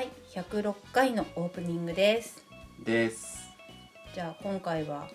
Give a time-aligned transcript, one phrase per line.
[0.00, 2.42] はい106回のオープニングです。
[2.82, 3.50] です。
[4.14, 5.10] じゃあ今回は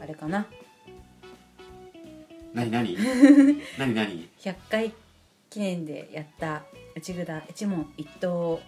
[0.00, 0.46] あれかな？
[2.54, 2.96] なになに
[3.76, 4.94] なになに100回
[5.50, 6.62] 記念でやった
[6.96, 8.62] 内ぐだ一問一答を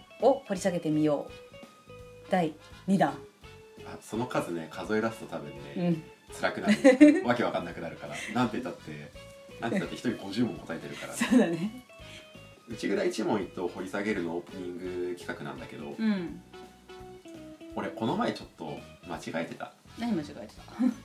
[0.47, 1.31] 掘り下げてみよう。
[2.29, 2.53] 第
[2.87, 3.17] 2弾。
[3.87, 6.03] あその数ね数え出すと多分ね、うん。
[6.39, 7.25] 辛くなる。
[7.25, 8.15] わけわかんなくなるから。
[8.35, 9.11] なんて言ったって
[9.59, 11.86] なんて言ったって一人50問答えてるから、 そうだね
[12.69, 16.41] 内ぐら一問一答掘り下げるのオープニング企画なんだけど、うん。
[17.75, 19.71] 俺この前ちょっと間違えてた。
[19.99, 20.53] 何間違えて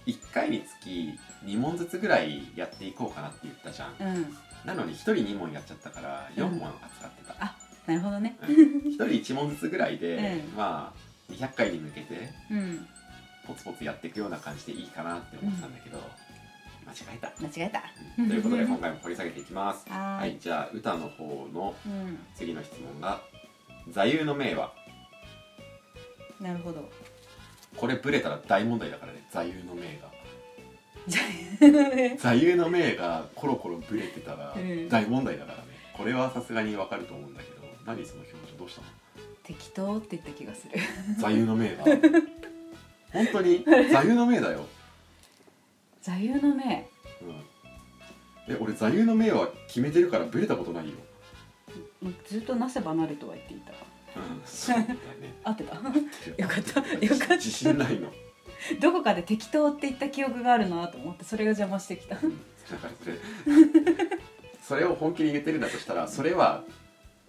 [0.07, 3.95] 1 回につき2問ずつぐらいやっていこうかなって言ったじゃん。
[3.95, 4.37] たうん。
[4.65, 8.37] なのに1人2問やっちゃったから4問扱ってた、あなるほどね。
[8.43, 8.49] うん。
[8.49, 10.17] 1人1問ずつぐらいで、
[10.51, 10.57] うん。
[10.57, 12.87] まあ200回に向けてうん。
[13.47, 15.99] ポツポツやっていくような感じでいいかなって思ってたんだけど、
[16.86, 17.83] 間違えた、間違えた。
[18.19, 18.28] うん。
[18.28, 19.88] ということで今回も掘り下げていきます。
[19.88, 20.20] はーい。
[20.20, 22.19] はいじゃあ歌の方のうん。
[22.34, 23.20] 次の質問が
[23.91, 24.72] 座右の銘は？
[26.41, 26.88] なるほど。
[27.76, 30.12] これブレたら大問題だからね座右の銘が。
[32.19, 32.97] 座右の銘？
[32.97, 34.88] がコロコロブレてたらうん。
[34.88, 35.65] 大問題だからね。
[35.97, 38.87] これはさすがにわかると思うんだけど何その表情どうしたの？
[39.42, 40.78] 適当って言った気がする。
[41.19, 41.84] 座右の銘が。
[43.12, 43.65] 本当に？
[43.91, 44.66] 座右の銘だよ、
[46.03, 46.89] 座右の銘。
[47.23, 50.95] うん、え俺座右の銘は決めてるからブレたことないよ、
[52.27, 53.73] ずっとなせばなるとは言っていた。
[53.73, 53.75] う
[54.21, 54.97] ん、 そうだね。
[55.45, 55.75] 合ってた？
[55.75, 55.81] よ
[56.49, 56.81] かった。
[56.81, 57.37] よかった。
[57.37, 58.13] 自信ないの。
[58.81, 62.17] どこかで適当って言った記憶があるなと思ってそれが邪魔してきた。
[62.17, 62.29] だか
[62.89, 63.17] らそれ
[64.63, 66.63] それを本気に言ってるんだとしたらそれは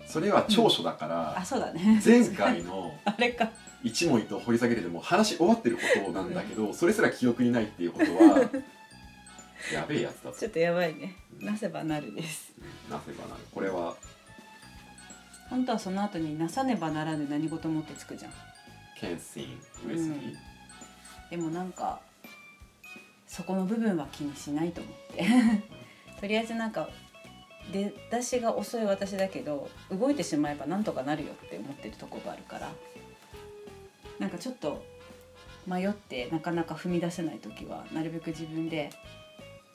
[0.05, 2.01] それは長所だから、あそうだね。
[2.03, 3.49] 前回のあれか
[3.83, 8.39] 一問一答掘り下げてでも話終わってることなんだけど、それすら記憶にないっていうことは
[9.73, 11.15] やべえやつだぞちょっとやばいね。
[11.39, 12.53] なせばなるです。
[12.89, 13.41] なせばなる。
[13.53, 13.95] これは
[15.49, 18.31] 本当はその後になさねばならぬ何事もってつくじゃん。
[18.99, 20.37] ケンシン上杉、うん。
[21.29, 22.01] でもなんか
[23.27, 25.25] そこの部分は気にしないと思って。
[26.21, 26.89] とりあえずなんか
[27.71, 32.71] 出だしが遅い私だけど動いてしまえばなんとかなるよって思ってるとこがあるから
[34.19, 34.83] なんかちょっと
[35.67, 38.89] 迷ってなかなか踏み出せない時はなるべく自分で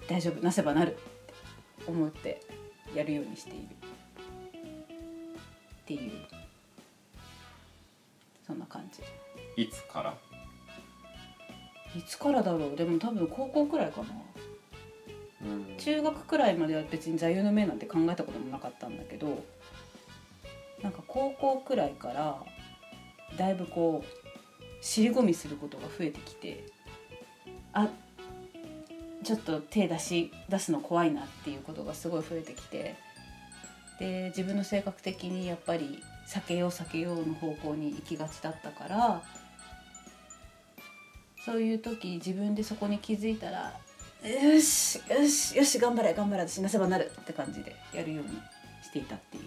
[0.09, 1.01] 大丈夫なせばなるって
[1.87, 2.41] 思って
[2.95, 3.65] やるようにしている。
[3.65, 3.69] っ
[5.87, 6.11] ていう。
[8.47, 9.03] そんな感じ。
[9.63, 10.15] いつから？
[11.97, 12.77] いつからだろう？
[12.77, 14.09] でも多分高校くらいかな。
[15.43, 15.77] うん。
[15.79, 19.43] 中学くらいまでは別に座右の銘なんて考えたこともなかったんだけど
[20.83, 22.43] なんか高校くらいから
[23.37, 24.07] だいぶこう
[24.81, 26.65] 尻込みすることが増えてきて
[27.73, 27.89] あ
[29.25, 32.97] ちょっと手出し出すの怖いなっていうことがすごい増えてきて
[33.99, 39.23] で自分の性格的にやっぱり避けよう避けようの方向に行きがちだったから
[41.45, 43.73] そういう時自分でそこに気づいたら
[44.23, 48.31] よしよしよし頑張れ頑張れ私なせばなるって感じでやるように
[48.83, 49.43] していたっていう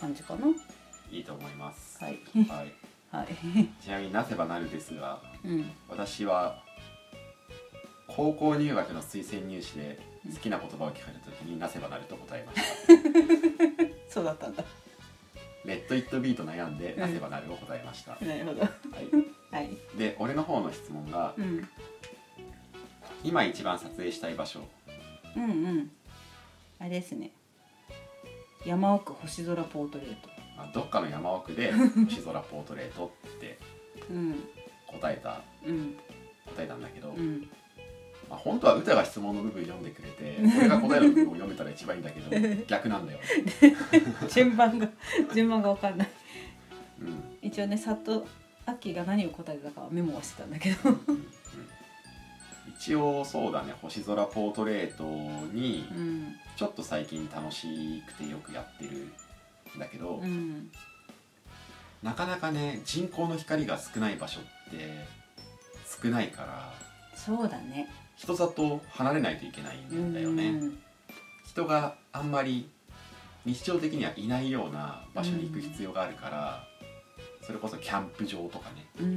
[0.00, 0.46] 感じかな。
[1.10, 2.02] いいと思います。
[2.02, 2.18] はい。
[2.48, 2.72] はい、
[3.10, 3.26] はい。
[3.80, 5.70] ちなみになせばなるですがうん。
[5.88, 6.62] 私は
[8.06, 9.98] 高校入学の推薦入試で
[10.32, 14.08] 好きな言葉を聞かれた時になせばなると答えました。
[14.08, 14.64] そうだったんだ。
[15.64, 18.60] レッド・イット・ビーと悩んでなせばなるを答えました、なるほど。
[18.62, 18.70] はい、
[19.52, 19.70] はい。
[19.96, 21.68] で俺の方の質問がうん。
[23.24, 24.60] 今一番撮影したい場所。
[25.36, 25.90] うんうん。
[26.78, 27.32] あれですね。
[28.64, 30.28] 山奥星空ポートレート。
[30.28, 31.72] まあどっかの山奥で
[32.06, 33.58] 星空ポートレートって
[34.10, 34.48] うん
[34.86, 35.96] 答えたうん。
[36.46, 37.48] 答えたんだけど、うん。
[38.28, 42.30] まあ、本当は歌が質問の部分読んでくれて俺が答えの部分を読めたら一番いいんだけど
[42.66, 43.18] 逆なんだよ、
[44.28, 44.88] 順番が
[45.34, 46.08] 順番が分かんない。
[47.00, 47.38] うん。
[47.42, 48.26] 一応ねさっと
[48.66, 50.90] アッキーが何を答えたかはメモはしてたんだけど。
[50.90, 51.26] うんうん
[52.80, 55.02] 一応そうだね星空ポートレート
[55.52, 56.36] にうん。
[56.54, 59.12] ちょっと最近楽しくてよくやってるん
[59.76, 60.70] だけど、うん。
[62.02, 65.06] なかなかね人工の光が少ない場所って
[66.02, 66.72] 少ないから
[67.16, 67.88] そうだね。
[68.16, 70.78] 人里離れないといけないんだよね、うん。
[71.46, 72.70] 人があんまり
[73.44, 76.64] 日常的にはいないような場所に行く必要があるから、
[77.46, 78.86] それこそキャンプ場とかね。
[79.00, 79.08] うんう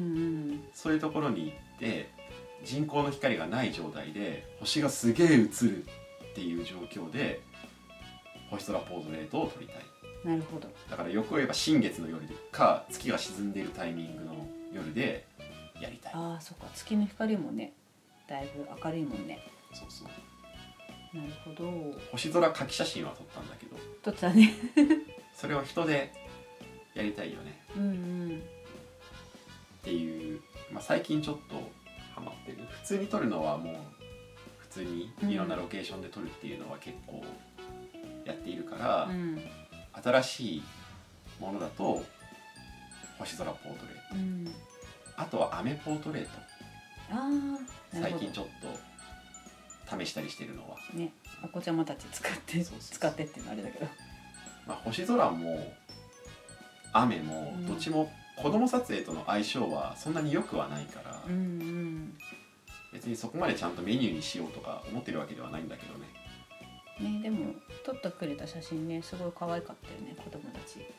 [0.54, 0.64] ん。
[0.74, 2.10] そういうところに行って
[2.64, 7.42] 人工の光がない状態で星がすげえ映るっていう状況で
[8.52, 9.76] 星空ポートレートを撮りたい。
[10.24, 10.68] なるほど。
[10.90, 12.22] だからよく言えば新月の夜
[12.52, 14.36] か月が沈んでいるタイミングの
[14.74, 15.26] 夜で
[15.82, 16.12] やりたい。
[16.14, 16.68] ああそっか。
[16.74, 17.74] 月の光もね
[18.28, 19.40] だいぶ明るいもんね。
[19.74, 21.18] そうそう。
[21.18, 22.00] なるほど。
[22.12, 23.78] 星空書き写真は撮ったんだけど。
[24.04, 24.54] とったね。
[25.34, 26.14] それを人で
[26.94, 27.62] やりたいよね。
[27.76, 27.88] うんう
[28.34, 28.38] ん。
[28.38, 31.56] っていう、まあ、最近ちょっと
[32.14, 32.60] ハマってる。
[32.70, 33.76] 普通に撮るのはもう
[34.60, 37.24] 普通にいろんなロケーションで撮るっていうのは結構
[38.26, 39.42] やっているから、うん。
[40.04, 40.64] 新しい
[41.40, 42.04] ものだと
[43.20, 44.16] 星空ポートレート。
[44.16, 44.48] うん。
[45.18, 46.30] あとは雨ポートレート
[47.94, 48.46] 最近ちょっ
[49.88, 51.14] と試したりしてるのは、ね
[51.44, 53.88] お子ちゃまたち使って使ってっていうのはあれだけど。
[54.68, 55.74] まあ、星空も
[56.94, 57.68] 雨もうん。
[57.68, 62.18] どっちも子供撮影との相性はそんなに良くはないから、うんうん。
[62.94, 66.06] 別にそこまでちゃんとメニューにしようとか思ってるわけではないんだけどね
[67.02, 67.54] ねでも
[67.86, 70.90] 撮ってくれた写真ねすごい可愛かったよね子供たちのや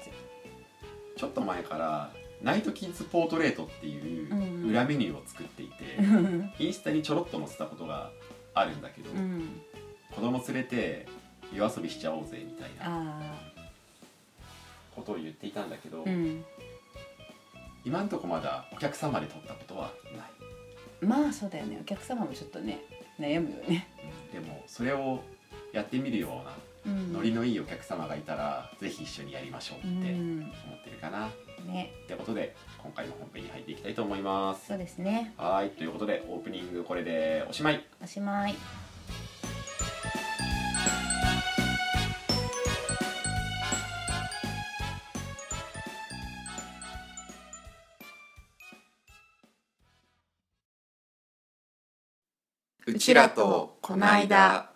[0.00, 1.18] つ。
[1.18, 2.12] ちょっと前から
[2.42, 8.10] ナイトキッズポートレートっていううん裏メニューを作っていて、う んインスタにちょろっと載せたことが
[8.54, 9.62] あるんだけど、うん。
[10.14, 11.06] 子供連れて
[11.52, 13.20] 夜遊びしちゃおうぜみたいなあ
[14.94, 16.44] ことを言っていたんだけど、あうん。
[17.84, 20.24] 今んとこまだお客様で撮ったことはな
[21.06, 21.78] い、まあそうだよね。
[21.80, 22.80] お客様もちょっとね
[23.20, 23.88] 悩むよね。
[24.34, 25.20] うんでもそれを
[25.72, 26.56] やってみるような
[26.86, 27.12] うん。
[27.12, 31.30] ノリのいいお客様がいたら、ぜひ一緒にやりましょうってう思んってるかな、
[31.66, 31.92] ね。
[32.04, 38.54] ってことで今回の本編に入っていきたいと思いますそうですねはいということでオープニングこれでおしまいおしまい
[52.86, 54.70] うちらとこないだ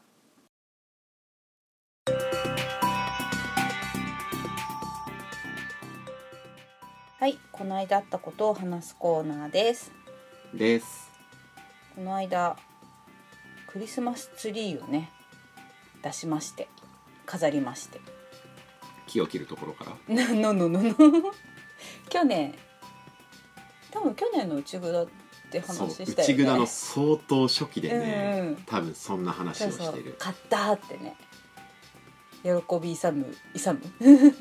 [7.20, 9.93] はいこの間あったことを話すコーナーです。
[10.55, 11.10] です。
[11.96, 12.56] この間
[13.66, 15.10] クリスマスツリーをね
[16.02, 16.66] 出しまして
[17.26, 18.00] 飾りまして。
[19.06, 19.93] 木を切るところから。
[20.14, 20.94] なのののの。
[22.08, 22.55] 去年
[23.90, 25.06] 多分去年の内蔵
[25.48, 26.34] ってそう話したよね。
[26.34, 28.56] 内蔵の相当初期でうんね、うん。
[28.66, 31.16] 多分そんな話そうそうをしてる買ったってね。
[32.42, 32.50] 喜
[32.80, 34.34] び勇む勇む。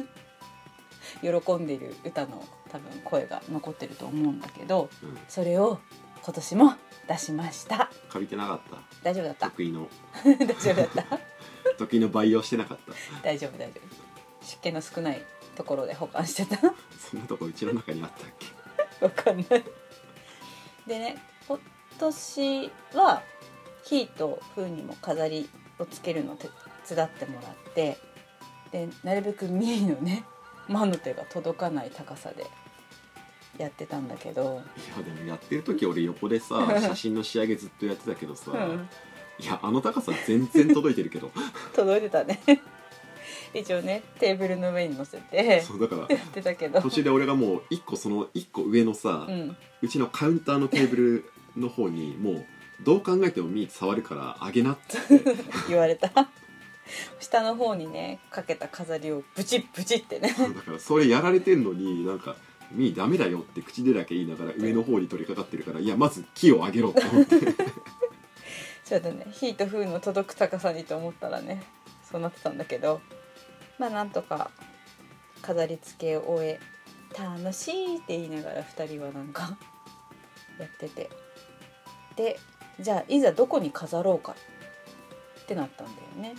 [1.41, 5.79] 喜んでる歌の多分声が残ってると思うんだけどうん、それを
[6.23, 6.73] 今年も
[7.07, 7.89] 出しました。
[8.09, 8.77] 借りてなかった。
[9.01, 9.49] 大丈夫だった？
[9.49, 9.87] 得意の。
[10.23, 11.19] 大丈夫だった？
[11.79, 12.93] 得意の培養してなかった。
[13.23, 14.45] 大丈夫大丈夫。
[14.45, 15.21] 湿気の少ない
[15.55, 16.57] ところで保管してた。
[16.99, 18.29] そんなとこうちの中にあったっ
[18.99, 19.05] け？
[19.05, 19.63] わかんない
[20.87, 21.17] でね
[21.47, 21.59] 今
[21.99, 23.21] 年は
[23.83, 26.49] 火と風にも飾りをつけるのを手
[26.93, 27.97] 伝ってもらって
[28.71, 30.23] でなるべくミーのね
[30.67, 32.45] 魔の手が届かない高さで
[33.57, 38.89] やってたんだけど、いやでもやってる時俺横でさ 写真の仕上げずっとやってたけどさ、うん、
[39.39, 41.31] いやあの高さ全然届いてるけど。
[41.73, 42.39] 届いてたね
[43.53, 46.81] 一応ねテーブルの上に乗せてそうだからやってたけど。
[46.81, 49.57] 途中で俺がもう一個その一個上のさ、ううん
[49.89, 52.45] ちのカウンターのテーブルの方にもう
[52.83, 54.97] どう考えてもミー触るからあげなって
[55.67, 56.29] 言 われた。
[57.19, 60.29] 下の方にねかけた飾りをブチッブチってね。
[60.29, 62.35] そうだからそれやられてんのになんか
[62.71, 67.35] 「ミーダメだよ」って口でだけ言いながら上の方に取り掛かってるからいやまず木をあげろって思って。
[68.85, 71.61] ちょっとね火と風の届く高さにと思ったらね
[72.09, 73.01] そうなってたんだけど
[73.79, 74.51] まあなんとか
[75.41, 76.59] 飾り付けを終え
[77.17, 79.57] 楽しいって言いながら2人はなんか
[80.59, 81.09] やってて。
[82.15, 82.39] で
[82.79, 84.35] じゃあいざどこに飾ろうか
[85.41, 86.35] ってなったんだよね。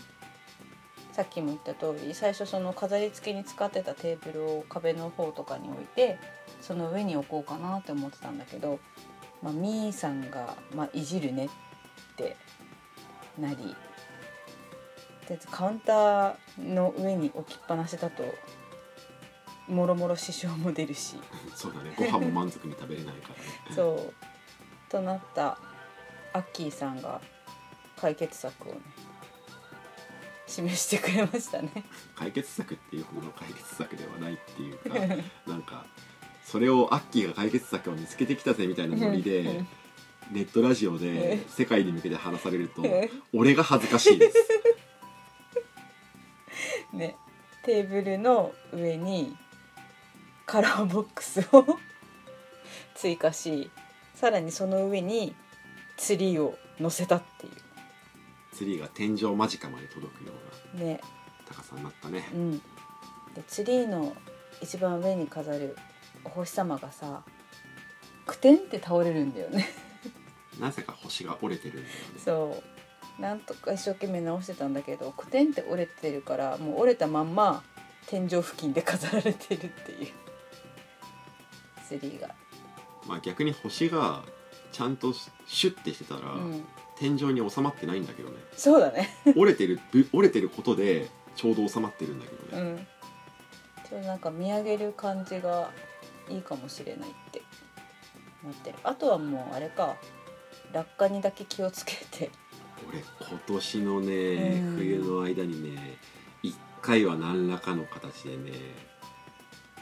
[1.12, 6.16] さっきも言った通り最初その飾り付けに使ってたテーブルを壁の方とかに置いて
[6.60, 8.78] その上に置こうかなって思ってたんだけど
[9.42, 12.36] まあ、みーさんが、まあ、いじるねって
[13.38, 13.76] なり
[15.28, 18.24] とりあえずカウンターの上に置きっぱなしだと
[19.68, 21.16] もろもろ支障も出るし。
[21.54, 21.92] そうだね。
[21.94, 23.44] ご飯も満足に食べれないからね。
[23.76, 24.14] そう。
[24.88, 25.58] となった
[26.32, 27.20] アッキーさんが
[28.00, 28.80] 解決策をね
[30.46, 31.68] 示してくれましたね。
[32.16, 34.98] 解決策っていうほどの解決策ではないっていうか
[35.46, 35.84] なんか
[36.42, 39.66] それをアッキーが解決策を見つけてきたぜみたいなノリで
[40.30, 42.82] ネットラジオで世界に向けて話されると
[43.34, 44.58] 俺が恥ずかしいです
[46.92, 47.16] ね
[47.64, 49.36] テーブルの上に
[50.46, 51.78] カラーボックスを
[52.94, 53.70] 追加し
[54.14, 55.34] さらにその上に
[55.96, 57.50] ツリーを乗せたってい
[58.52, 60.32] ツリーが天井間近まで届くよ
[60.74, 60.94] ううね。
[60.94, 62.28] な高さになったね。
[62.34, 62.58] うん。
[62.58, 62.62] で
[63.46, 64.16] ツリーの
[64.60, 65.76] 一番上に飾る
[66.24, 67.22] お星様がさ
[68.26, 69.68] くてんって倒れるんだよね。
[70.58, 72.20] なぜか星が折れてるんだよね。
[72.24, 72.77] そう
[73.18, 77.62] なんとか一生懸命直してたんだけどくてんって折れてるからもう折れたまんま
[78.06, 80.08] 天井付近で飾られてるっていう。
[81.88, 82.28] ツリーが、
[83.06, 84.22] まあ逆に星が
[84.72, 85.14] ちゃんと
[85.46, 86.64] シュッてしてたら、うん、
[86.98, 88.36] 天井に収まってないんだけどね。
[88.56, 89.08] そうだね。
[89.36, 92.76] 折れてるぶ折れてることでちょうど収まってるんだけどね、うん。
[93.88, 95.70] ちょっとなんか見上げる感じが
[96.28, 97.40] いいかもしれないって
[98.44, 98.76] なってる。
[98.84, 99.96] あとはもうあれか
[100.72, 102.30] 落下にだけ気をつけて
[102.88, 104.14] 俺今年のね、
[104.60, 104.76] うん。
[104.76, 105.98] 冬の間にね
[106.42, 108.52] 一回は何らかの形でね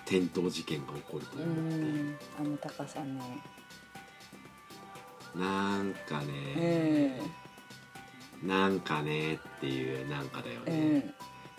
[0.04, 2.16] 転倒事件が起こるとう思って、ん。
[2.38, 3.20] あの高さね。
[5.34, 7.20] なんかうね、
[8.42, 8.48] ん。
[8.48, 11.14] なんかねっていうなんかだようね、ん。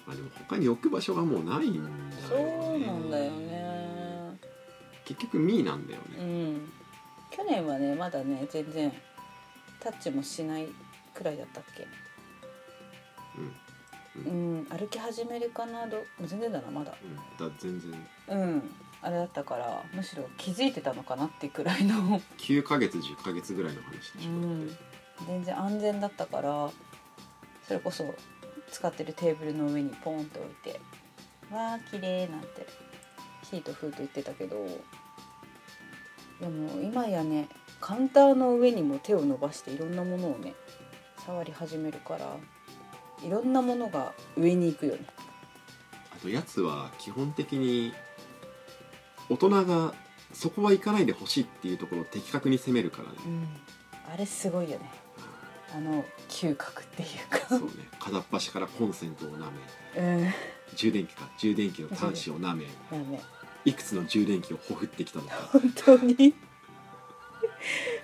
[0.06, 1.92] まあでも他に置く場所がもうないんだよね。
[2.28, 2.36] そ
[2.76, 4.38] うなんだよね
[5.06, 6.72] 結局ミーなんだようね、ん。
[7.30, 8.92] 去年はねまだね全然
[9.80, 10.68] タッチもしない
[11.18, 11.88] くらいだったっけ？
[14.26, 14.68] うん。
[14.70, 16.04] 歩き始めるかなど。
[16.26, 16.94] 全然だなまだ。
[17.40, 18.08] うん、だ全然。
[18.30, 18.76] うん。
[19.02, 22.22] あれだったからむしろ気づいてたのかなってくらいの。
[22.38, 24.78] 9ヶ月10ヶ月ぐらいの話でしょ、うん。
[25.28, 26.70] 全然安全だったから
[27.68, 28.06] それこそ
[28.72, 30.80] 使ってるテーブルの上にポンと置いて
[31.52, 32.68] 「わあ綺麗なんて
[33.50, 34.58] ヒートフーと言ってたけど
[36.40, 37.50] でも今やね
[37.82, 40.54] カウンターの上にも手を伸ばしていろんなものをね
[41.28, 42.38] 触り始めるから
[43.22, 45.02] いろんなものが上に行くよね。
[46.16, 47.94] あとやつは基本的に
[49.30, 49.94] 大人が
[50.32, 54.90] そこは行かないでほしいっていうところを的確に攻めるからね、うん、あれすごいよね。
[55.76, 57.40] あの嗅覚っていうか。
[57.50, 57.68] そうね。
[58.00, 59.52] 片っ端からコンセントを舐
[59.96, 60.02] め。
[60.02, 60.34] うん。
[60.76, 61.30] 充電器か。
[61.38, 62.66] 充電器の端子を舐め。
[63.66, 65.36] いくつの充電器をほふってきたのか。
[65.52, 66.34] 本当に。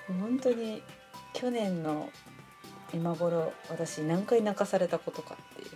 [0.07, 0.83] 本当に。
[1.33, 2.09] 去年の
[2.93, 5.71] 今頃私何回泣かされたことかっていう。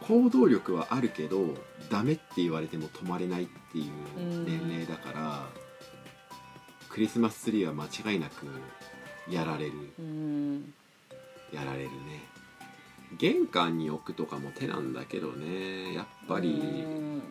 [0.00, 1.54] 行動力はあるけど
[1.88, 5.48] ダメって言われても止まれないっていう年齢だから、
[6.88, 8.46] クリスマスツリーは間違いなく
[9.28, 9.72] やられる。
[9.98, 10.74] うん。
[11.52, 12.24] やられるね。
[13.18, 15.94] 玄関に置くとかも手なんだけどね。
[15.94, 17.22] やっぱりうん。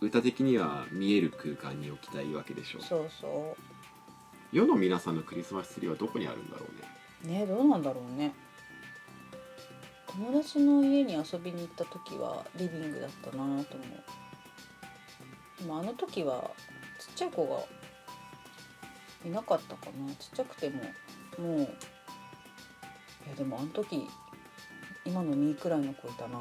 [0.00, 2.80] 歌的には見える空間に置きたいわけでしょ。
[2.80, 3.56] そうそ
[4.52, 6.88] 世の皆さんのクリスマスツリーはどこにあるんだろうね。
[6.88, 6.91] う
[7.24, 8.34] ねどうなんだろうね。
[10.06, 13.64] 友達の家に遊びに行った時はリビングだったなと思う。
[15.58, 16.50] でもあの時は
[16.98, 17.62] ちっちゃい子が
[19.24, 20.12] いなかったかな。
[20.14, 20.82] ちっちゃくても
[21.38, 24.06] もういやでもあの時
[25.04, 26.40] 今の2くらいの子いたな。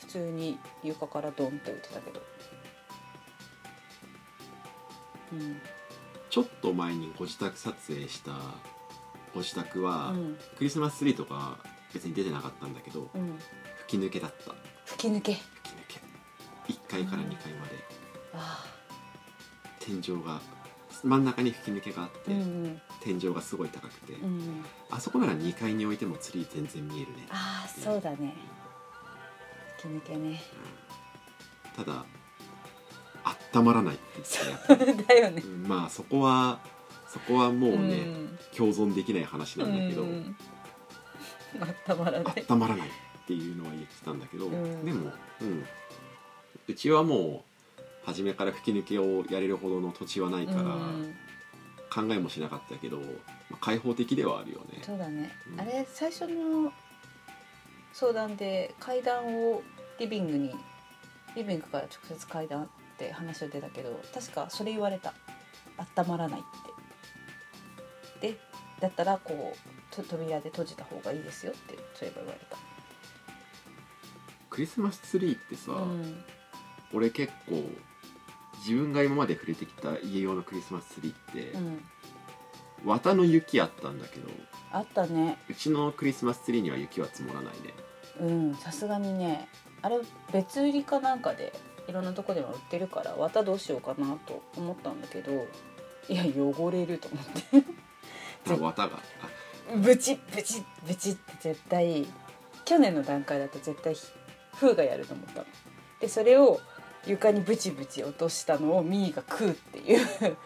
[0.00, 2.22] 普通に床からドンって打ってたけど。
[5.32, 5.60] うん。
[6.30, 8.32] ちょっと前にご自宅撮影した
[9.34, 10.38] ご自宅は、うん。
[10.56, 11.58] クリスマスツリーとか
[11.92, 13.38] 別に出てなかったんだけどうん。
[13.86, 14.54] 吹き抜けだった。
[14.84, 15.34] 吹き抜け。
[15.34, 16.72] 吹き抜け。
[16.72, 17.72] 1階から2階まで。
[18.32, 18.64] あ。
[19.80, 20.40] 天井が
[21.02, 22.80] 真ん中に吹き抜けがあって、あうんうん。
[23.00, 24.64] 天井がすごい高くて、うんうん。
[24.90, 28.34] あそこなら2階に置いてもツリー全然見えるね、ああそうだね。
[29.78, 30.40] 吹き抜けね。
[31.76, 32.04] ただ
[33.24, 34.04] あったまらないって
[34.68, 35.42] 言ってた だよね。
[35.44, 36.60] うんまあそこは
[37.14, 38.38] そこはもうね、ん。
[38.56, 40.36] 共存できない話なんだけど、うん。
[41.60, 42.90] あったまらなあっいたまらないっ
[43.24, 44.84] ていうのは言ってたんだけど、うん。
[44.84, 45.64] でも、うん、
[46.66, 47.44] うちはも
[47.78, 51.14] う初めから吹き抜けをやれるほどの土地はないから、うん。
[51.88, 53.04] 考えもしなかったけど、ま
[53.52, 54.82] あ開放的ではあるよね。
[54.82, 55.60] そうだね、うん。
[55.60, 56.72] あれ最初の
[57.92, 59.62] 相談で階段を
[60.00, 60.52] リビングに
[61.36, 62.66] リビングから直接階段っ
[62.98, 65.14] て話を出たけど確かそれ言われた。
[65.96, 66.40] 温まらない。
[66.40, 66.63] って
[68.32, 68.38] で
[68.80, 72.56] だったらこうと扉で閉じた方がいいですよってそういえば言われた。
[74.50, 76.24] クリスマスツリーってさ、うん。
[76.92, 77.62] 俺結構
[78.58, 81.84] 自分が今まで触れてきた家用のクリスマスツリーって、うん、
[82.84, 84.28] 綿の雪あったんだけど
[84.70, 85.38] あったね。
[85.48, 87.74] うちのクリスマスツリーには雪は積もらないね。
[88.20, 89.48] うんさすがにね。
[89.82, 89.98] あれ
[90.32, 91.52] 別売りかなんかで
[91.88, 95.46] いろんなとこでも売ってるから綿どうしようかなと思ったんだけど
[96.08, 97.24] いや汚れると思っ
[97.62, 97.68] て
[98.46, 98.96] あ綿が。
[98.96, 99.76] あ。
[99.76, 102.06] ブチッブチッブチッって絶対
[102.64, 103.94] 去年の段階だと絶対
[104.58, 105.46] 風がやると思ったの。
[106.00, 106.60] でそれを
[107.06, 110.06] 床にブチブチ落としたのをミーが食うっていう。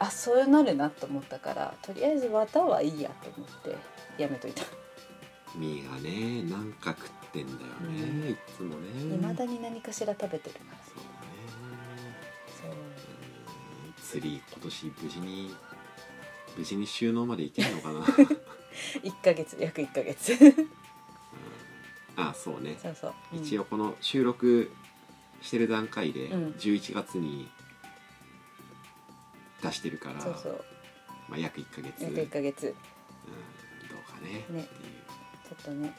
[0.00, 3.76] あそうなるなと思ったからとりあえず綿はいいやと思って
[4.22, 4.62] やめといた。
[5.56, 8.30] ミーがねなんか食ってんだよね、うん。
[8.30, 9.16] いつもね。
[9.16, 10.78] 未だに何かしら食べてるから。
[10.84, 11.08] そうだね。
[12.62, 12.70] そう。
[12.70, 13.94] うん。
[14.00, 15.54] ツリー今年無事に
[16.56, 18.00] 無事に収納までいけるのかな。
[18.00, 20.36] 1ヶ月約1ヶ月。
[22.16, 22.76] あそうね。
[22.80, 24.70] そうそう、うん一応この収録
[25.40, 26.48] してる段階でうん。
[26.58, 27.48] 11月に
[29.62, 30.64] 出してるから、そうそう。
[31.28, 32.66] まあ、約1ヶ月、約1ヶ月。
[32.66, 34.32] うん、どうかね。
[34.32, 34.40] ね。
[34.40, 34.98] っていう
[35.48, 35.94] ちょっとね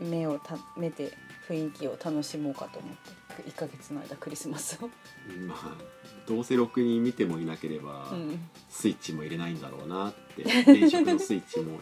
[0.00, 1.12] 目をた目で
[1.48, 2.92] 雰囲気を楽しもうかと思っ
[3.36, 4.88] て1ヶ月の間クリスマスを、
[5.46, 5.76] まあ
[6.26, 11.80] どうせろくに見てもいなければ、うん、スイッチも入れないんだろうなって電飾のスイッチも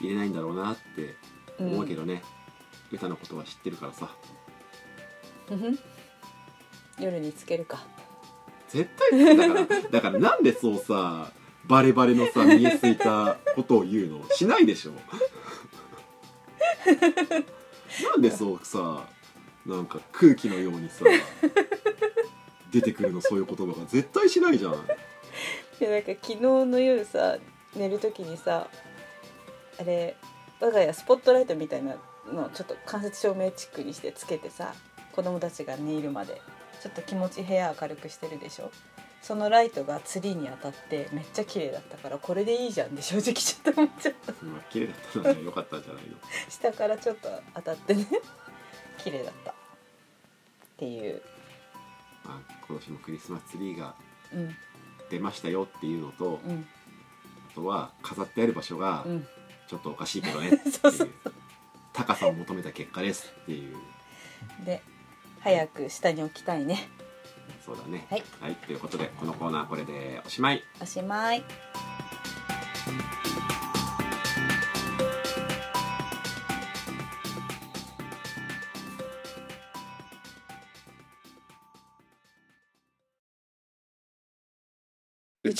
[0.00, 1.14] 入れないんだろうなって
[1.58, 2.22] 思うけどね、
[2.90, 4.10] 歌のことは知ってるからさ。
[5.50, 5.78] うん
[7.00, 7.84] 夜につけるか。
[8.68, 11.30] 絶対だからだからなんでそうさ
[11.66, 14.24] バレバレのさ 見えすいたことを言うの？
[14.30, 14.92] しないでしょ。
[18.10, 19.06] なんでそうさ
[19.66, 21.04] なんか空気のようにさ
[22.72, 23.86] 出てくるのそういう言葉が。
[23.86, 24.72] 絶対しないじゃん。
[24.72, 24.76] い
[25.84, 27.38] やなんか昨日の夜さ
[27.76, 28.68] 寝る時にさ
[29.80, 30.16] あれ
[30.60, 31.96] 我が家スポットライトみたいな
[32.32, 34.74] のちょっと間接照明チックにしてつけてさ
[35.12, 36.40] 子供たちが寝入るまで
[36.80, 38.70] ちょっと気持ち部屋明るくしてるでしょ？
[39.22, 44.32] そのライトがツリーに当たってめっちゃ綺麗だったからこれでいいじゃんって正直ちょっと思っちゃった。
[44.44, 46.16] まあ綺麗だったのは良かったんじゃないの
[46.48, 48.06] 下からちょっと当たってね
[48.98, 49.50] 綺麗だった。
[49.52, 49.54] っ
[50.76, 51.14] ていう。
[51.14, 51.31] ま
[52.26, 53.94] あ今年もクリスマスツリーが
[54.32, 54.54] うん。
[55.10, 56.66] 出ましたよっていうのと、うん。
[57.50, 59.26] あとは飾ってある場所がうん。
[59.68, 61.10] ちょっとおかしいけどねっていうそうそう
[61.92, 63.76] 高さを求めた結果ですっていう。
[64.64, 64.82] で
[65.40, 66.88] 早く下に置きたいね。
[67.64, 68.06] そうだね。
[68.10, 70.62] はい、ということでこのコーナーこれでおしまい。
[70.80, 71.42] おしまい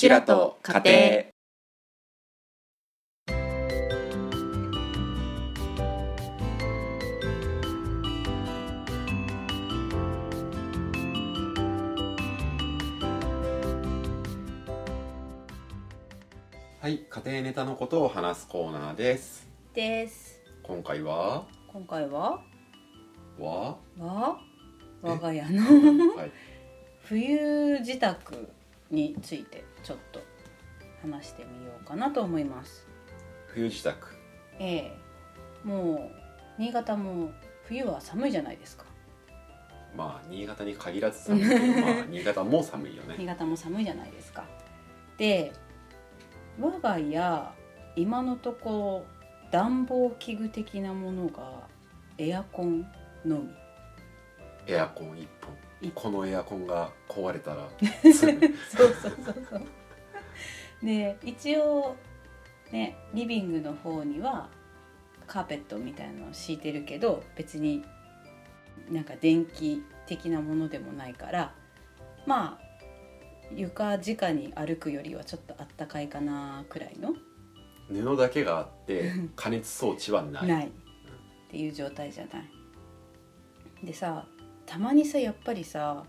[0.03, 0.97] ちらと家庭
[16.81, 22.41] はい家庭ネタのことを話すコーナーですです今回は今回は
[23.39, 24.41] はは
[25.01, 26.33] 我が家のはい
[27.05, 28.49] 冬自宅
[28.93, 30.21] についてちょっと
[31.03, 32.87] 話してみようかなと思います。
[33.49, 33.95] 冬支度。
[34.61, 34.97] ええ。
[35.65, 36.11] も
[36.59, 37.33] う新潟も
[37.65, 38.85] 冬は寒いじゃないですか。
[39.97, 43.17] まあ新潟に限らず寒いけどまあ 新潟も寒いよね。
[43.19, 44.45] 新潟も寒いじゃないですか。
[45.17, 45.53] で
[46.61, 47.53] 我が家
[47.97, 51.69] 今のところ暖房器具的なものが
[52.19, 52.87] エアコン
[53.25, 53.49] のみ。
[54.67, 55.57] エアコン一一本
[55.91, 57.69] このエアコンが壊れたら。
[58.03, 59.63] そうそうそうそう。
[60.83, 61.97] で一応
[62.73, 64.49] ねリビングの方には
[65.27, 67.85] カーペットみたいなのを敷いてるけど別に
[68.91, 71.55] なんか電気的なものでもないから
[72.27, 72.73] まあ
[73.55, 77.15] 床直に歩くよりはちょっとあったかいかなくらいの。
[77.89, 80.47] 布だけがあって 加熱装置はない。
[80.47, 80.69] ない。
[80.69, 80.71] っ
[81.51, 82.45] ていう状態じゃない。
[83.85, 84.27] でさ
[84.67, 86.05] たまにさやっぱりさ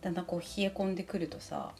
[0.00, 1.72] だんだんこう冷え込んでくるとさ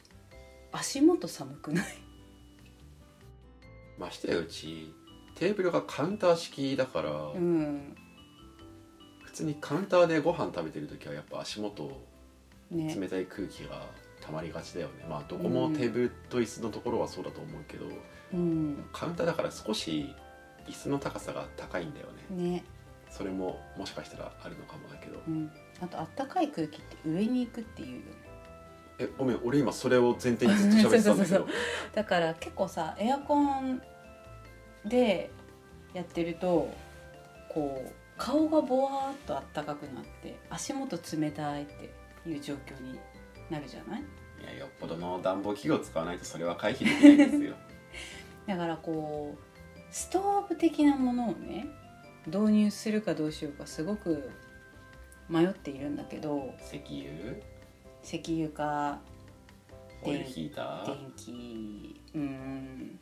[0.73, 1.87] 足元寒くない？
[3.99, 4.93] ましてやうち
[5.35, 7.97] テーブルがカウンター式だから、うん。
[9.25, 12.01] 普通にカウンターでご飯食べてる時はやっぱ足元
[12.73, 12.93] ね。
[12.99, 13.87] 冷たい空気が
[14.21, 15.07] 溜まりがちだよね。
[15.09, 17.87] まあどこもテーブルと椅子のところはそうだと思うけど、
[18.35, 18.85] うん。
[18.93, 20.13] カウンターだから少し
[20.67, 22.51] 椅子の高さが高いんだよね。
[22.53, 22.65] ね
[23.11, 25.21] それももしかしたらあるのかもだけど。
[25.27, 25.51] うん。
[25.81, 28.05] あとあったかい空気って上に行くっていうよね。
[29.01, 31.49] えごめん俺今それを前提にずっと喋ってたんだけど。
[31.95, 33.81] だから結構さエアコン
[34.85, 35.31] で
[35.95, 36.73] やってると
[37.49, 42.99] こう顔がボワーっとあったかくなって足元冷たいっていう状況に
[43.51, 44.03] なるじゃない？
[44.43, 47.55] いやよっぽどの暖房器具を使わないとそれは回避できないですよ。
[48.47, 51.67] だからこうストーブ的なものをね
[52.27, 54.31] 導入するかどうしようかすごく
[55.29, 57.43] 迷っているんだけど石油？
[58.03, 58.99] 石油か
[60.03, 60.87] オイルヒーター？
[60.87, 62.99] 電気うん。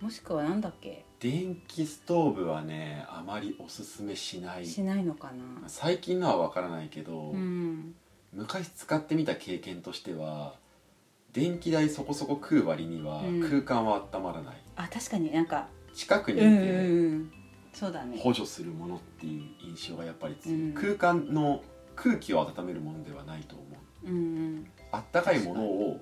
[0.00, 1.04] もしくはなんだっけ？
[1.20, 4.66] 電気ストーブはねあまりおすすめしない。
[4.66, 5.68] しないのかな？
[5.68, 7.94] 最近のは分からないけど、うん。
[8.32, 10.54] 昔使ってみた経験としては
[11.32, 13.40] 電気代そこそこ食う割にはうん。
[13.40, 16.72] 空間は温まらない、あ確かになんか近くにいうんうんてう
[17.12, 17.32] ん
[17.74, 18.18] そうだね。
[18.18, 20.74] 補助するものっていう印象がやっぱり強い、うん。
[20.74, 21.62] 空間の
[21.96, 23.64] 空気を温めるものではないと思
[24.04, 24.10] う。
[24.10, 24.18] うんう
[24.60, 24.70] ん。
[24.92, 26.00] あったかいものを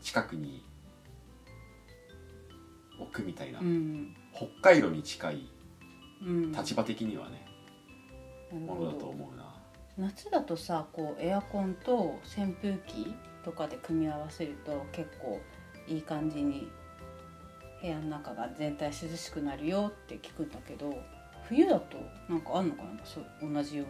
[0.00, 0.64] 近くに
[2.98, 4.16] 置くみたいな、うん。
[4.34, 5.48] 北海道に近い
[6.24, 6.52] うん。
[6.52, 7.46] 立場的にはね、
[8.52, 9.52] なるものだと思うな。
[9.98, 15.38] 夏だとさこうエアコンと扇風機とかで組み合わせると結構
[15.86, 16.70] いい感じに
[17.82, 20.94] 部屋の中が全体涼しくなるよって聞くんだけど
[21.48, 22.90] 冬だとなんかあんのかな？
[23.04, 23.86] そう同じよう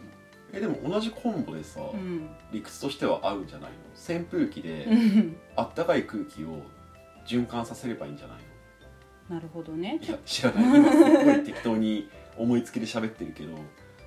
[0.54, 2.28] えでも同じコンボでさ、なうん。
[2.52, 3.76] 理屈としては合うんじゃないの？
[4.16, 5.36] 扇風機でうん。
[5.56, 6.62] あったかい空気を
[7.26, 8.38] 循環させればいいんじゃない
[9.30, 9.36] の？
[9.36, 9.98] なるほどね。
[10.02, 10.64] いや知らない。
[10.64, 13.56] 今すごい適当に思いつきで喋ってるけど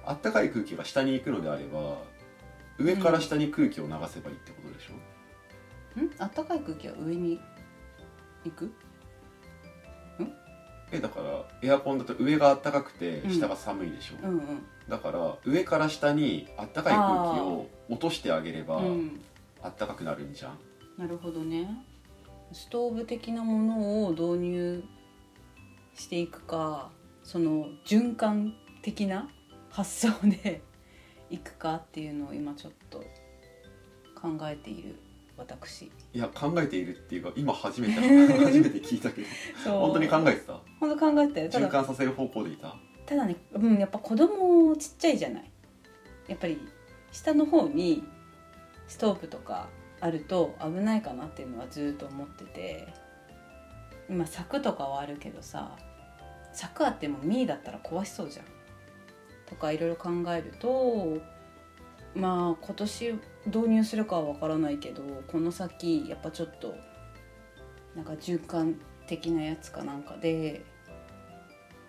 [0.05, 1.97] あったかい空気が下に行くのであれば
[2.77, 6.11] 上から下に空気を流せばいいってことでしょ、ん。
[6.19, 7.39] あったかい空気は上に
[8.43, 8.71] 行く？
[10.91, 13.31] えだからエアコンだと上があったかくてうん。
[13.31, 18.85] 下が寒いでしょ、うんだから上から下にあったかい空気を落としてあげればうん。
[18.85, 19.21] うん
[19.63, 20.59] あったかくなるんじゃん。
[20.95, 21.67] なるほどね。
[22.51, 24.83] ストーブ的なものを導入
[25.95, 26.91] していくか
[27.23, 29.27] その循環的な
[29.71, 30.61] 発想で
[31.31, 32.99] いくかっていうのを今ちょっと
[34.13, 34.95] 考えている
[35.37, 35.85] 私。
[35.85, 39.27] いや考えているっていうか今初めて 初めて聞いたけど。
[39.63, 39.79] そう。
[39.79, 40.59] 本当に考えてた？
[40.79, 41.49] 本当考えてたよ。
[41.49, 42.75] た循だ環させる方向でいた？
[43.05, 45.51] ただね、うん、やっぱ子供ちっちゃいじゃない？
[46.27, 46.59] やっぱり
[47.11, 48.03] 下の方に
[48.87, 49.67] ストーブとか
[50.01, 52.87] あると危ないかなっていうのはずっと思ってて。
[54.07, 55.75] 今柵とかはあるけどさ
[56.53, 58.45] 柵あってもミーだったら壊しそうじゃん。
[59.47, 61.17] とかいろいろ考えると
[62.13, 66.75] まあ今年導入するかは分からないけどこの先やっぱちょっと
[67.95, 68.75] なんか循環
[69.07, 70.63] 的なやつかなんかで。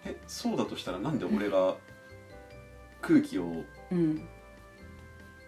[0.05, 1.77] えそうだとしたらなんで俺が
[3.01, 4.29] 空気をうん。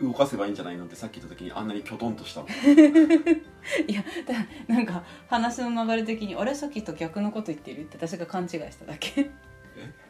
[0.01, 2.47] 動かせばいいんじゃないのってさっき言った時にあんなにきょとんとしたの？
[3.89, 9.31] いやだなんか話の流れ的に「あれさっきと逆のこと言ってる?」って私が勘違いしただけ。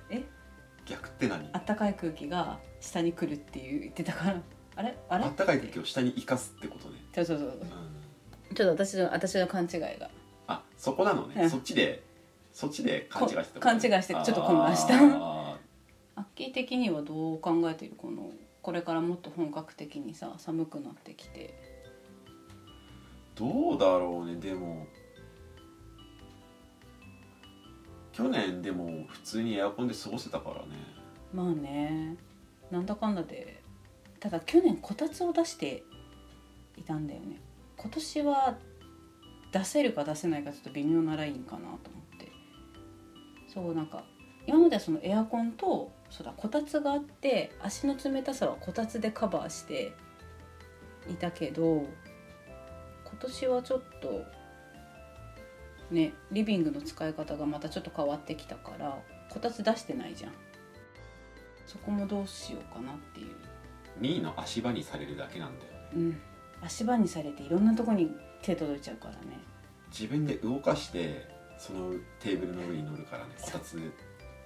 [0.85, 1.49] 逆って何？
[1.53, 4.43] あったかい空気が下に来るっていう言ってたから
[4.79, 4.97] あれ？
[5.09, 5.25] あれ？
[5.25, 7.49] あったかい空気を下に生かすってことね、そうそうそう。
[7.49, 10.09] うん、ちょっと私の私の勘違いが。
[10.47, 11.51] あそこなのね、うん。
[11.51, 12.05] そっちで
[12.53, 14.95] そっちで勘違いしてたこ勘違いしてちょっと混乱した。
[14.95, 15.59] あ
[16.15, 18.31] アッキー的にはどう考えているこの？
[18.63, 21.55] これからもっと本格的にさ寒くなってきて。
[23.35, 24.37] ーどうだろうね。
[24.37, 24.87] でも。
[28.13, 30.69] 去年でも普通にエアコンで過ごせたからね。
[31.33, 32.17] まあね。
[32.71, 33.58] なんだかんだで
[34.21, 35.83] ただ去年こたつを出して
[36.77, 37.41] いたんだよね。
[37.77, 38.59] 今年は
[39.53, 41.79] 出せるか出せないかちょっと微妙なラインかなと思っ
[42.19, 42.33] て。
[43.53, 44.05] そうなんか
[44.47, 49.93] 今まではそのエアコンとそうだこたつがあって足の冷たさはこたつでカバーして
[51.09, 51.87] いたけど
[53.05, 54.23] 今年はちょっと
[55.91, 58.99] ねリビングの使い方がまたちょっと変わってきたから
[59.31, 60.33] こたつ出してないじゃん。
[61.67, 63.37] そこもどうしようかなっていう。
[64.01, 65.73] 2位の足場にされるだけなんだよ。
[65.73, 66.21] ねうん。
[66.63, 68.11] 足場にされていろんなとこに
[68.43, 69.39] 手届いちゃうからね。
[69.91, 71.27] 自分で動かして
[71.59, 73.35] そのテーブルの上に乗るからね。
[73.41, 73.79] こたつ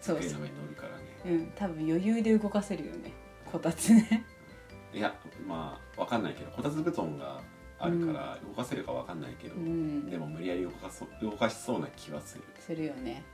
[0.00, 1.38] そう机の上に乗るからね。
[1.38, 1.52] うん。
[1.54, 3.12] 多分余裕で動かせるよね。
[3.50, 4.24] こたつね。
[4.92, 5.14] いや
[5.46, 7.40] まあわかんないけどこたつ布団が
[7.78, 10.08] あるから動かせるかわかんないけど、うん。
[10.08, 12.44] でも無理やり動かそう動かしそうな気はする。
[12.58, 13.24] するよね。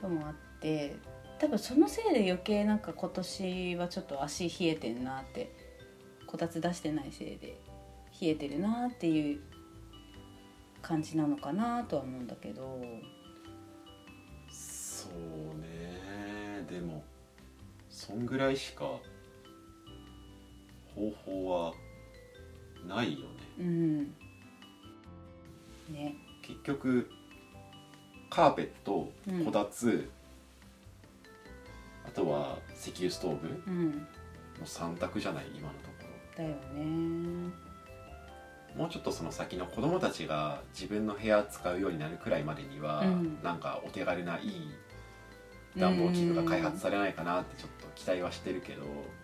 [0.00, 0.96] ともあって
[1.40, 5.50] 多分そのせいで余計なんか今年はちょっと足冷えてんなって
[6.26, 7.58] こたつ出してないせいで
[8.20, 9.40] 冷えてるなっていう
[10.82, 12.78] 感じなのかなとは思うんだけど。
[14.50, 16.66] そうね。
[16.68, 17.02] でも
[17.88, 18.84] そんぐらいしか
[20.94, 21.72] 方法は
[22.86, 23.26] ないよね。
[23.58, 24.14] ううん。
[25.88, 26.16] ね。
[26.42, 27.10] 結局
[28.28, 29.44] カーペットうん。
[29.46, 30.10] こたつ、
[32.06, 34.06] あとは石油ストーブうん。
[34.58, 35.46] の3択じゃない？
[35.54, 37.50] 今のとこだよね。
[38.74, 43.42] ろもうちょっとその先の子供たちが自分の部屋使うようになるくらいまでには、うん。
[43.42, 44.70] なんかお手軽ないい
[45.76, 48.82] 暖房器具が開発されないかなってちょっと期待はしてるけど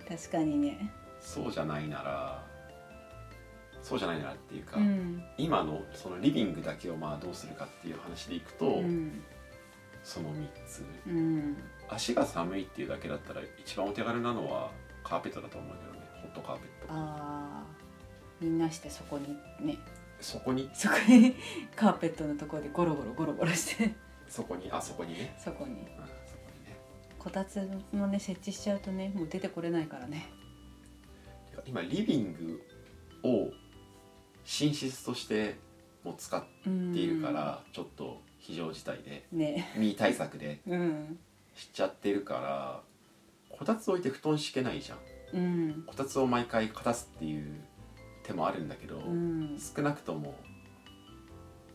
[0.08, 0.92] 確かにね。
[1.20, 2.46] そうじゃないなら
[3.82, 5.22] そうじゃないならっていうか、うん。
[5.38, 9.22] 今のそのリビングだけをまあどうするかっていう話でいくと、うん。
[10.02, 10.84] その3つ。
[11.06, 11.56] うん
[11.88, 14.70] 足が寒いっていうだけだったら一番お手軽なのは
[15.04, 15.98] カーペットだと思うけどね。
[16.22, 16.92] ホットカーペット。
[16.92, 17.64] ああ
[18.40, 19.28] みんなしてそこに
[19.64, 19.78] ね。
[20.20, 20.68] そこに？
[20.74, 21.34] そこに
[21.76, 23.94] カーペットのところでゴロゴロゴロゴロして。
[24.28, 24.70] そこに？
[24.70, 25.72] あそこにね、そこに。
[25.72, 26.76] うん、そこにね。
[27.18, 30.26] こたつのね設置しちゃうとねもう出てこれないからね。
[31.66, 32.62] 今リビング
[33.28, 33.50] を
[34.44, 35.56] 寝室として
[36.04, 39.26] も使っうんているからちょっと非常事態で。
[39.32, 39.72] ね。
[39.76, 40.60] ミー対策で。
[40.66, 41.18] うん
[41.56, 42.82] しちゃってるから
[43.58, 44.98] こたつ置いて布団敷けないじゃん。
[45.32, 45.84] うん。
[45.86, 47.60] こたつを毎回片すっていう
[48.22, 49.58] 手もあるんだけど、うん。
[49.58, 50.34] 少なくとも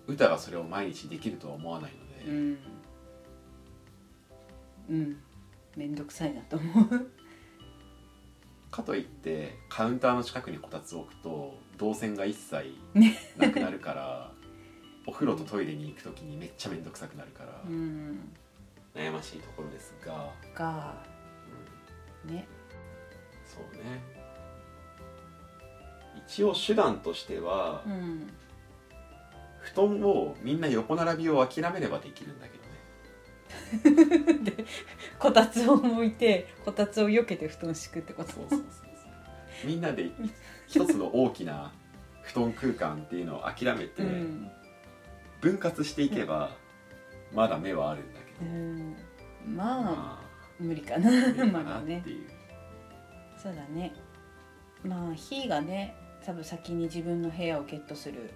[0.07, 2.57] 歌がそれを毎日できるとは思わないので、うん。
[4.89, 5.17] うん。
[5.75, 7.11] めんどくさいなと思う。
[8.69, 14.31] かといってカウンターの近くにこたつを置くと動線が一切ねなくなるから
[15.05, 18.31] お風呂とトイレに行く時にめっちゃ面倒くさくなるから、うん
[18.95, 21.03] 悩ましいところですが、が
[22.25, 22.33] うん。
[22.33, 22.47] ね。
[23.45, 24.01] そうね。
[26.27, 28.29] 一応手段としては、うん。
[29.59, 32.63] 布団をみんな横並びを諦めればできるんだけど
[34.33, 34.41] ね。
[34.43, 34.65] で
[35.19, 38.31] こたつを置いてこたつを避けて布団敷くってこと。
[38.31, 39.67] そうそうそうそう。
[39.67, 40.09] みんなで
[40.67, 41.71] 一つの大きな
[42.23, 44.51] 布団空間っていうのを諦めてうん。
[45.41, 46.51] 分割していけば
[47.33, 48.95] まだ目はあるんだうん。
[49.45, 51.09] まあま無理かな。
[51.45, 52.03] まだね。
[53.37, 53.93] そうだね。
[54.83, 58.31] まあひーがね多分先に自分の部屋をゲットする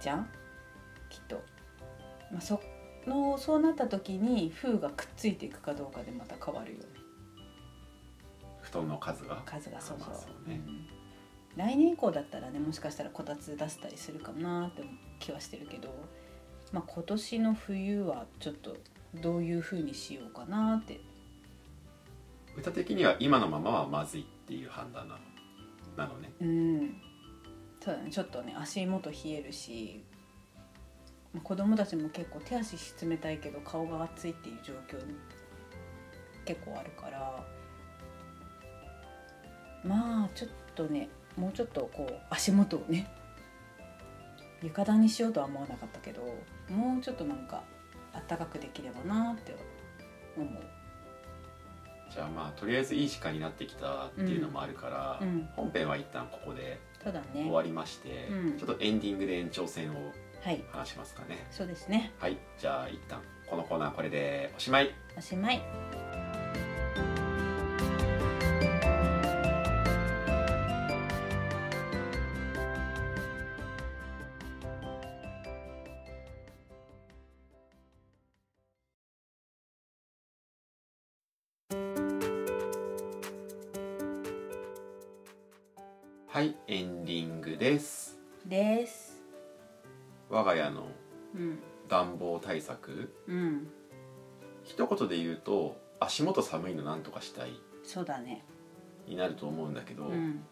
[0.00, 0.28] じゃん？
[1.10, 1.42] きっと、
[2.30, 2.60] まあ、そ
[3.06, 6.84] のそうなった時に風がくっついていくかどうかでまた変わるよね。
[8.62, 9.42] 布団の数が？
[9.44, 10.60] 数がそうそう,、まあそうね。
[10.66, 10.86] うん。
[11.56, 14.84] 来年以降だったらねもしかしたらこたつ出したりするかなって
[15.18, 15.88] 気はしてるけど、
[16.72, 18.76] まあ、今年の冬はちょっと
[19.14, 21.00] どういう風にしようかなって。
[22.56, 25.20] 歌的には今のままはまずいっていう判断なの
[25.96, 26.32] なのね。
[26.40, 27.02] うん。
[27.80, 28.10] そうだね。
[28.10, 30.04] ちょっとね足元冷えるし
[31.32, 35.14] まあ子供たちも結構手足冷たいけど顔が熱いっていう状況に
[36.44, 37.44] 結構あるから。
[39.84, 43.10] まあちょっとねもうちょっとこう足元をね
[44.62, 46.22] 床暖にしようとは思わなかったけど
[46.70, 47.62] もうちょっとなんか
[48.28, 49.54] 暖かくできればなって
[50.36, 50.62] 思う。
[52.12, 55.48] じゃあまあとりあえずいい時間になってきたっていうのもあるから、うん。
[55.54, 56.80] 本編は一旦ここで
[57.32, 58.58] 終わりまして、うん。
[58.58, 60.64] ちょっとエンディングで延長戦をはい。
[60.72, 61.46] 話しますかね。
[61.50, 62.12] そうですね。
[62.18, 62.38] はい。
[62.58, 64.90] じゃあ一旦このコーナーこれでおしまい。
[65.16, 65.62] おしまい
[86.32, 88.16] はいエンディングです。
[88.46, 89.20] です。
[90.28, 90.86] 我が家の
[91.34, 91.58] うん。
[91.88, 93.12] 暖房対策。
[93.26, 93.66] うん。
[94.62, 97.60] 一言で言うと足元寒いのなんとかしたい。
[97.82, 98.44] そうだね。
[99.08, 100.44] になると思うんだけど、うん。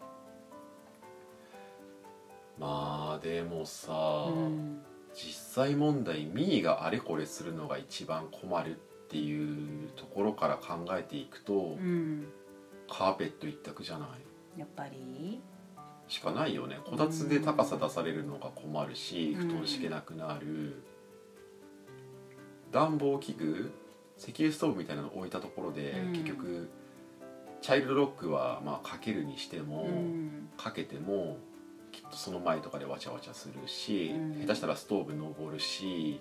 [2.59, 3.93] まあでもさ、
[4.27, 4.81] うん。
[5.13, 5.31] 実
[5.63, 12.25] 際問題ミーがあれこれするのが一番困るっていうところから考えていくと、うん。
[12.89, 14.07] カーペット一択じゃな
[14.57, 14.59] い？
[14.59, 15.39] やっぱり？
[16.09, 16.79] しかないよね。
[16.85, 19.47] こたつで高さ出されるのが困るしうん。
[19.47, 20.81] 布団敷けなくなる、
[22.71, 23.71] 暖房器具
[24.17, 26.11] 石油ストーブみたいなの置いたところで、うん。
[26.13, 26.69] 結局
[27.61, 30.49] チャイルドロックはまあかけるにしても、うん。
[30.57, 31.37] かけても
[31.91, 34.41] きっとその前とかでわちゃわちゃするし、うん。
[34.41, 36.19] 下手したらストーブ登るし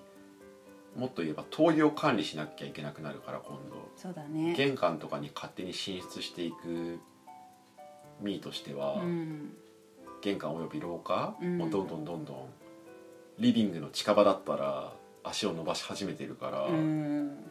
[0.97, 3.89] もっと言えば灯油を管理しなきゃいけなくなるから今度。
[3.97, 4.55] そうだね。
[4.55, 6.99] 玄関とかに勝手に進出していく
[8.21, 9.53] ミーとしては、うん
[10.21, 11.59] 玄関および廊下、うん。
[11.59, 12.47] もうどんどんどんどん
[13.39, 17.45] リビングの近場だったら足を伸ばし始めてるから、うん。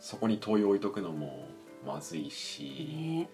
[0.00, 1.46] そこに灯油置いとくのも
[1.86, 2.62] まずいし、
[3.22, 3.30] ね。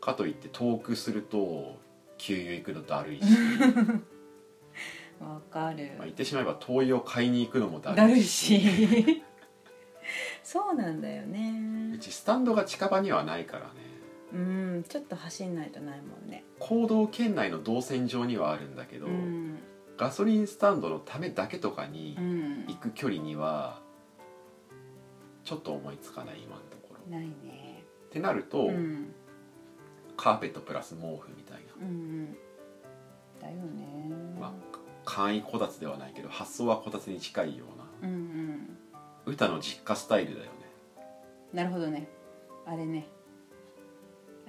[0.00, 1.78] かといって遠くすると
[2.18, 3.24] 給油行くのだるいし、
[5.20, 5.92] わかる。
[5.96, 8.60] まあ、言ってしまえば灯油を買いに行くのもだだるいし。
[8.60, 9.22] し
[10.42, 13.89] そうなんだようねちスタンドが近場にはないからね
[14.32, 16.44] うんちょっと走んないとないもんね。
[16.58, 19.58] 行動圏内の動線上にはあるんだけど、うん。
[19.96, 22.64] ガソリンスタンドのためだけとかにうん。
[22.68, 23.80] 行く距離には
[25.44, 27.16] ちょっと思いつかない今のところ。
[27.16, 27.82] ないね。
[28.06, 29.12] ってなると、うん。
[30.16, 32.36] カーペットプラス毛布みたいな、うんうん。
[33.40, 34.14] だよね。
[34.38, 34.52] まあ、
[35.04, 38.08] 簡易こたつではないけど発想はこたつに近いような。
[38.08, 38.78] うんうん。
[39.26, 40.50] 歌の実家スタイルだよね。
[41.52, 42.08] なるほどね。
[42.66, 43.08] あれね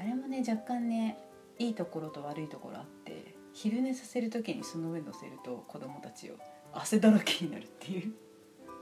[0.02, 1.16] あれもね若干ね
[1.60, 6.34] いいところと悪いところあって昼寝させる時にその上乗せると子供たちを
[6.74, 8.12] 汗だらけになるっていう。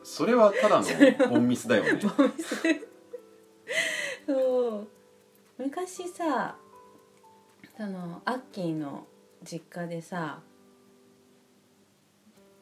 [0.01, 1.99] それはただのボンミスだよね。
[4.25, 4.87] そう。
[5.57, 6.55] 昔さ
[7.75, 9.05] そのアッキーの
[9.43, 10.39] 実家でさ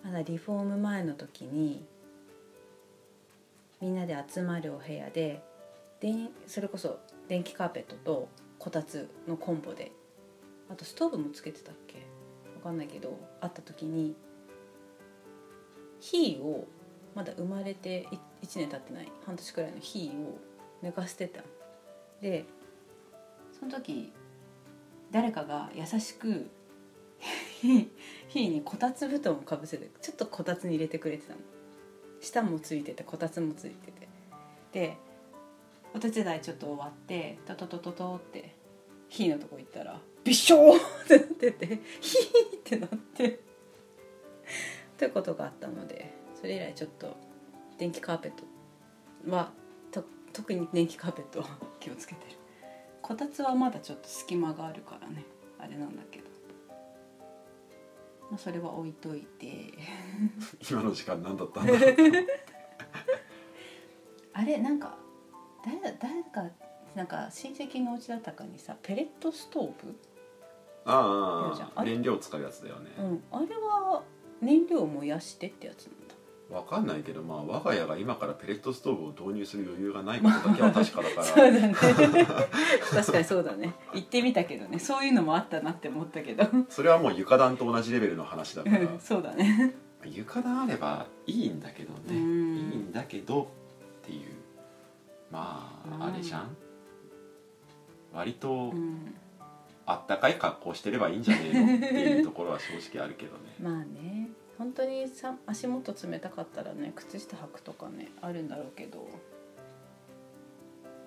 [0.03, 1.85] まだリフォーム前の時に
[3.79, 5.43] みんなで集まるお部屋で
[5.99, 8.29] でんそれこそ電気カーペットと
[8.67, 9.93] こたつのコンボで。
[10.69, 11.99] あとストーブもつけてたっけ？
[12.57, 14.13] わかんないけどあった時に
[16.01, 16.67] ヒーを
[17.15, 18.09] まだ生まれて
[18.41, 20.37] 1年経ってない半年くらいのヒーを
[20.81, 21.43] 寝かしてた。
[22.19, 22.43] で
[23.57, 24.11] その時
[25.11, 26.49] 誰かが優しく
[27.61, 31.39] ヒーにこたつ布団をかぶせてちょっとこたつに入れてくれてたの。
[32.19, 34.09] 下もついててこたつもついてて。
[34.73, 34.97] で
[35.95, 38.56] お手伝いちょっと終わってトトトトトって
[39.09, 41.65] ヒーのとこ行ったらびっしょーってなってて
[42.01, 43.39] ヒーってなって
[44.97, 47.15] ということがあったのでそれ以来ちょっと
[47.77, 48.43] 電気カーペット
[49.31, 49.51] は
[49.91, 51.47] と特に電気カーペットは
[51.79, 52.37] 気をつけてる。
[53.01, 55.23] こたつはまだちょっと隙間があるからね
[55.57, 56.25] あれなんだけど、
[58.29, 59.73] まあ、それは置いといて。
[60.69, 61.73] 今の時間何だったんだ
[64.33, 64.97] あれなんか
[65.65, 66.49] 誰だ誰か
[66.97, 69.95] なんか親戚のお家だったかにさペレットストーブ
[70.83, 73.23] ああれあ燃料使うやつだよね、うん。
[73.31, 74.01] あれは
[74.41, 76.15] 燃料を燃やしてってやつなんだ。
[76.57, 81.73] わかんないけどまあ我が家が今からペレットストーブを導入する余裕がないことだけは確かだか そうらだね。
[82.89, 83.75] 確かにそうだね。
[83.93, 84.79] 行ってみたけどね。
[84.79, 86.45] そういうのもあったなって思ったけど。
[86.69, 88.79] それはもう床暖と同じレベルの話だから。
[88.79, 88.99] うん。
[88.99, 89.75] そうだね。
[90.05, 92.13] 床暖あればいいんだけどね。
[92.13, 93.45] いいうんんだけどっ
[94.05, 94.31] ていう。
[95.29, 96.01] まうん。
[96.01, 96.55] ああれじゃん？
[98.17, 99.15] 割とうん。
[99.89, 103.55] あったかい格好してればいいんじゃねえのっていうところは正直あるけどね。
[103.61, 104.27] まあね。
[104.57, 109.07] 本当にさ足元冷たかったらね靴下履くとかねあるんだろうけど。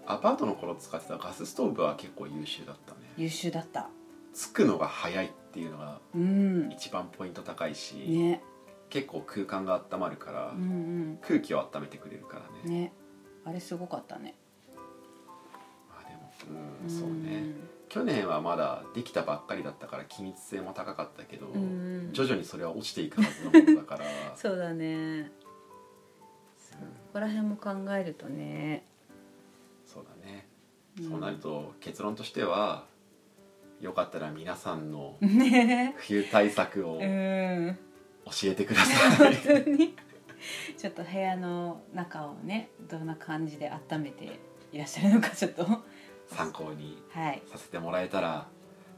[0.07, 3.01] アパートの頃使ってたガスストーブは結構優秀だったね。
[3.19, 3.91] 優秀だった。
[4.33, 6.71] つくのが早いっていうのがうん。
[6.73, 8.43] 一番ポイント高いし、ね。
[8.89, 12.49] 結構空間が温まるから、うん空気を温めてくれるからね。
[12.65, 12.93] うんね。
[13.45, 14.35] あれすごかったね
[16.49, 17.45] うんそうね。
[17.89, 21.49] 去年はまだできたばっかりだったから気密性も高かったけど、
[22.13, 24.05] 徐々にそれは落ちていくはずのものだから。
[24.37, 25.33] そうだね。
[26.57, 26.77] そ
[27.13, 28.87] こら辺も考えるとね、
[29.85, 30.47] そうだね、
[31.01, 32.87] んそうなると結論としては
[33.81, 35.95] よかったら皆さんの ね。
[35.99, 37.77] 冬対策をう教んえ
[38.55, 39.95] てください、本当に。
[40.79, 44.39] ちょっと部屋の中をねどんな感じで温めて
[44.73, 45.83] いらっしゃるのかちょっとは
[46.31, 47.43] 参考にい。
[47.51, 48.47] させてもらえたら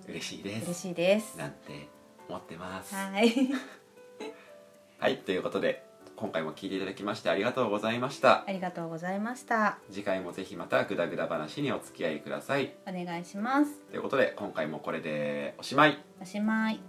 [0.09, 1.39] 嬉しいで嬉すしいです。
[1.39, 1.89] なんて
[2.29, 2.95] 思ってます。
[2.95, 3.33] はい。
[4.99, 8.45] はいということで今回も聞いていただきましてありがとうございました。
[8.47, 9.79] ありがとうございました。
[9.91, 12.75] 次回もぜひまたグダグダ話にお付き合いください。
[12.87, 13.81] お願いします。
[13.91, 15.99] ということで今回もこれでおしまい。
[16.21, 16.81] おしまい。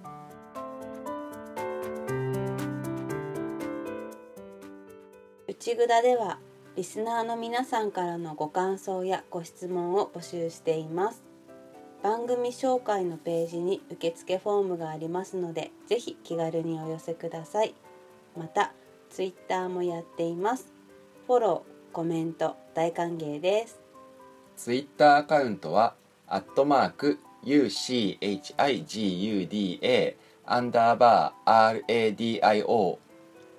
[5.48, 6.40] 内ぐだでは
[6.76, 11.22] リスナーの皆さんからのご感想やご質問を募集しています。
[12.02, 17.76] 番組紹介のページに受付フォームがありますのでぜひ気軽にお寄せください。
[18.36, 18.74] また
[19.12, 20.74] ツイッターもやっています。
[21.28, 23.80] フォローコメント大歓迎です。
[24.58, 25.94] ツイッターアカウントは
[26.28, 28.16] アットマーク UCHIGUDA
[30.46, 32.98] アンダーバー RADIO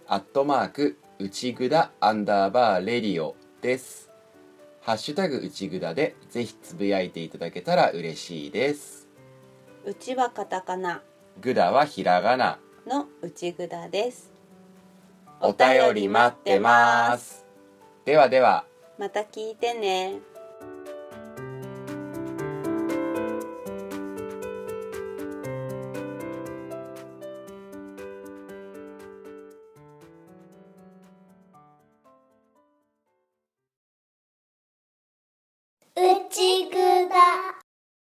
[0.09, 4.11] アットマーク内ぐだアンダーバーレディオです。
[4.81, 9.09] ハッシュタグ内ぐだでぜひつぶやいていただけたら嬉しいです。
[9.85, 11.03] うちはカタカナ。
[11.41, 12.59] ぐだはひらがな。
[12.87, 14.33] の内ぐだです。
[15.41, 17.45] お便り待ってます。
[18.05, 18.65] ではでは。
[18.99, 20.19] また聞いてね